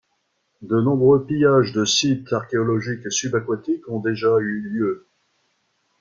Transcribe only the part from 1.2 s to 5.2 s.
pillages de sites archéologiques subaquatiques ont déjà eu lieu.